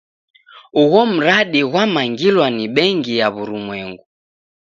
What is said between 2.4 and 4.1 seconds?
ni bengi ya w'urumwengu.